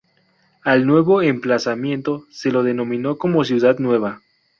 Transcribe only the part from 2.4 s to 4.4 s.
lo denominó como Ciudad Nueva.